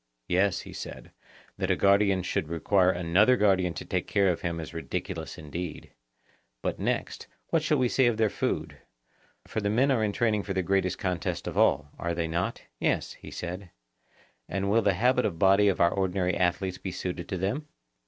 [0.27, 1.11] Yes, he said;
[1.59, 5.91] that a guardian should require another guardian to take care of him is ridiculous indeed.
[6.63, 8.77] But next, what shall we say of their food;
[9.45, 12.63] for the men are in training for the great contest of all—are they not?
[12.79, 13.69] Yes, he said.
[14.49, 17.67] And will the habit of body of our ordinary athletes be suited to them?